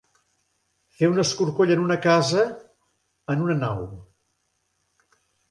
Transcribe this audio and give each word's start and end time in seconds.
Fer 1.01 1.09
un 1.11 1.19
escorcoll 1.23 1.73
en 1.75 1.83
una 1.83 1.97
casa, 2.05 2.47
en 3.35 3.45
una 3.45 3.59
nau. 3.61 3.85